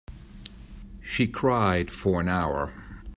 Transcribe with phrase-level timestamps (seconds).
[1.03, 2.73] She cried for an hour.